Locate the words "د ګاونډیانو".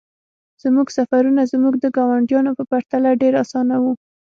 1.79-2.51